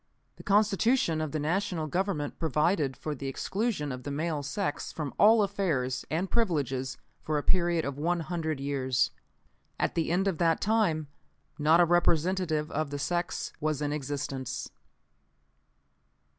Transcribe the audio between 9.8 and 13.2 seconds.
the end of that time not a representative of the